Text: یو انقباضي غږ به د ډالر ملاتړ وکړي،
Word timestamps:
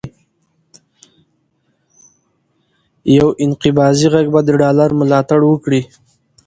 یو 3.17 3.27
انقباضي 3.43 4.07
غږ 4.13 4.25
به 4.33 4.41
د 4.47 4.49
ډالر 4.61 4.89
ملاتړ 4.99 5.39
وکړي، 5.45 5.81